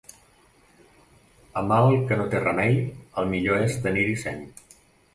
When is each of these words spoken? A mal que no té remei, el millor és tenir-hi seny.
A 1.61 1.63
mal 1.73 1.99
que 2.09 2.19
no 2.23 2.27
té 2.33 2.41
remei, 2.47 2.81
el 3.23 3.33
millor 3.37 3.65
és 3.71 3.81
tenir-hi 3.89 4.21
seny. 4.29 4.47